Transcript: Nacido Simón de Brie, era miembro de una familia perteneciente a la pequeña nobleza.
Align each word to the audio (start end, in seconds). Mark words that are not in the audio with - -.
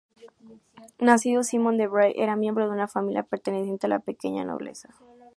Nacido 0.97 1.43
Simón 1.43 1.77
de 1.77 1.85
Brie, 1.85 2.15
era 2.17 2.35
miembro 2.35 2.65
de 2.65 2.71
una 2.71 2.87
familia 2.87 3.21
perteneciente 3.21 3.85
a 3.85 3.89
la 3.89 3.99
pequeña 3.99 4.43
nobleza. 4.43 4.89